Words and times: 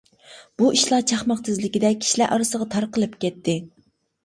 بۇ 0.61 0.71
ئىشلار 0.77 1.05
چاقماق 1.11 1.43
تېزلىكىدە 1.49 1.93
كىشىلەر 2.07 2.33
ئارىسىغا 2.39 2.69
تارقىلىپ 2.75 3.17
كەتتى. 3.27 3.59